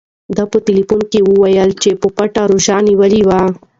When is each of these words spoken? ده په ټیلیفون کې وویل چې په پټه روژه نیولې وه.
ده 0.35 0.43
په 0.51 0.57
ټیلیفون 0.65 1.01
کې 1.11 1.19
وویل 1.29 1.69
چې 1.81 1.89
په 2.01 2.07
پټه 2.17 2.43
روژه 2.51 2.77
نیولې 2.87 3.21
وه. 3.27 3.41